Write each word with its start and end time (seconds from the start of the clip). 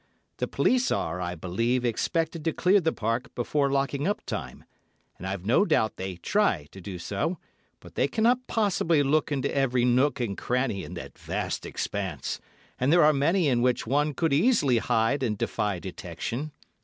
The 0.37 0.47
police 0.47 0.89
are, 0.89 1.21
I 1.21 1.35
believe, 1.35 1.85
expected 1.85 2.43
to 2.45 2.53
clear 2.53 2.81
the 2.81 2.91
Park 2.91 3.35
before 3.35 3.71
locking 3.71 4.07
up 4.07 4.25
time, 4.25 4.63
and 5.19 5.27
I've 5.27 5.45
no 5.45 5.63
doubt 5.63 5.97
they 5.97 6.15
try 6.15 6.67
to 6.71 6.81
do 6.81 6.97
so, 6.97 7.37
but 7.79 7.93
they 7.93 8.07
cannot 8.07 8.47
possibly 8.47 9.03
look 9.03 9.31
into 9.31 9.55
every 9.55 9.85
nook 9.85 10.19
and 10.19 10.35
cranny 10.35 10.83
in 10.83 10.95
that 10.95 11.19
vast 11.19 11.67
expanse, 11.67 12.39
and 12.79 12.91
there 12.91 13.03
are 13.03 13.13
many 13.13 13.47
in 13.47 13.61
which 13.61 13.85
one 13.85 14.15
could 14.15 14.33
easily 14.33 14.79
hide 14.79 15.21
and 15.21 15.37
defy 15.37 15.77
detection. 15.77 16.51